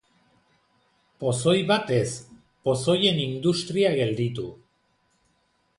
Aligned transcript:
Pozoi 1.23 1.55
bat 1.73 1.91
ez, 1.97 2.09
pozoien 2.69 3.21
industria 3.27 3.95
gelditu. 4.01 4.49